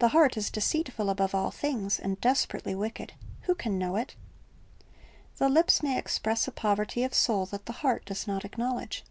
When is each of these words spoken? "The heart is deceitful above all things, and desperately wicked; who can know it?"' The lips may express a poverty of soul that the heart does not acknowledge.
"The 0.00 0.08
heart 0.08 0.36
is 0.36 0.50
deceitful 0.50 1.08
above 1.10 1.32
all 1.32 1.52
things, 1.52 2.00
and 2.00 2.20
desperately 2.20 2.74
wicked; 2.74 3.12
who 3.42 3.54
can 3.54 3.78
know 3.78 3.94
it?"' 3.94 4.16
The 5.38 5.48
lips 5.48 5.80
may 5.80 5.96
express 5.96 6.48
a 6.48 6.50
poverty 6.50 7.04
of 7.04 7.14
soul 7.14 7.46
that 7.46 7.66
the 7.66 7.74
heart 7.74 8.04
does 8.04 8.26
not 8.26 8.44
acknowledge. 8.44 9.04